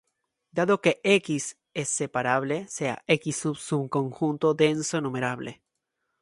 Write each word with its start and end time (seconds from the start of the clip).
Dado 0.57 0.81
que 0.81 0.99
"X" 1.03 1.59
es 1.75 1.89
separable, 1.89 2.65
sea 2.67 3.03
{"x"} 3.05 3.45
un 3.45 3.53
subconjunto 3.53 4.55
denso 4.55 4.99
numerable. 4.99 5.61